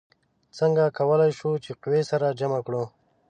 [0.57, 2.83] څنګه کولی شو چې قوې سره جمع کړو؟